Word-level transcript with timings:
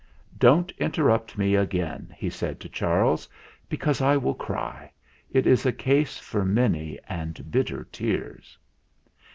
"Don't 0.39 0.71
interrupt 0.79 1.37
me 1.37 1.53
again," 1.53 2.11
he 2.17 2.27
said 2.27 2.59
to 2.59 2.67
Charles, 2.69 3.29
"because 3.69 4.01
I 4.01 4.17
will 4.17 4.33
cry. 4.33 4.91
It 5.29 5.45
is 5.45 5.63
a 5.63 5.71
case 5.71 6.17
for 6.17 6.43
many 6.43 6.97
and 7.07 7.51
bitter 7.51 7.83
tears." 7.83 8.57